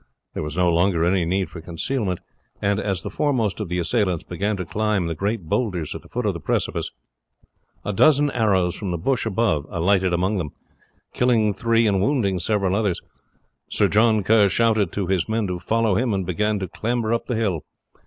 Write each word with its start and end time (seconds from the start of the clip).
There 0.33 0.41
was 0.41 0.57
no 0.57 0.73
longer 0.73 1.05
any 1.05 1.25
need 1.25 1.51
for 1.51 1.61
concealment, 1.61 2.21
and 2.59 2.79
as 2.79 3.03
the 3.03 3.11
foremost 3.11 3.59
of 3.59 3.69
the 3.69 3.77
assailants 3.77 4.23
began 4.23 4.57
to 4.57 4.65
climb 4.65 5.05
the 5.05 5.13
great 5.13 5.43
boulders 5.43 5.93
at 5.93 6.01
the 6.01 6.09
foot 6.09 6.25
of 6.25 6.33
the 6.33 6.39
precipice, 6.39 6.89
a 7.85 7.93
dozen 7.93 8.31
arrows 8.31 8.73
from 8.75 8.89
the 8.89 8.97
bush 8.97 9.27
above 9.27 9.67
alighted 9.69 10.11
among 10.11 10.37
them; 10.39 10.53
killing 11.13 11.53
three 11.53 11.85
and 11.85 12.01
wounding 12.01 12.39
several 12.39 12.73
others. 12.73 12.99
Sir 13.69 13.87
John 13.87 14.23
Kerr 14.23 14.49
shouted 14.49 14.91
to 14.93 15.05
his 15.05 15.29
men 15.29 15.45
to 15.45 15.59
follow 15.59 15.93
him, 15.93 16.15
and 16.15 16.25
began 16.25 16.57
to 16.57 16.67
clamber 16.67 17.13
up 17.13 17.27
the 17.27 17.35
hill. 17.35 17.61